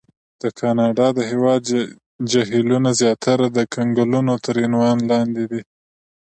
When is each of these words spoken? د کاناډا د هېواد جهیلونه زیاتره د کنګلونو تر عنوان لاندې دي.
د 0.41 0.43
کاناډا 0.59 1.07
د 1.17 1.19
هېواد 1.31 1.61
جهیلونه 2.31 2.89
زیاتره 3.01 3.47
د 3.51 3.59
کنګلونو 3.75 4.33
تر 4.45 4.55
عنوان 4.65 4.97
لاندې 5.11 5.43
دي. 5.51 5.61